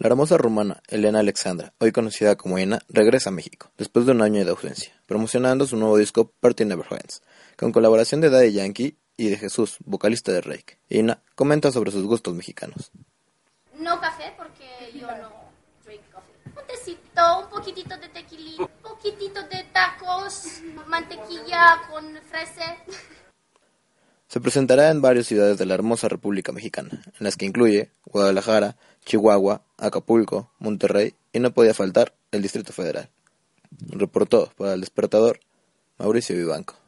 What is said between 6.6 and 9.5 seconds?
Never Ends, con colaboración de Daddy Yankee y de